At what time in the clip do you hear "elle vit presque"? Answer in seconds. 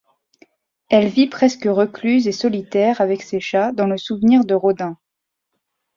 0.89-1.65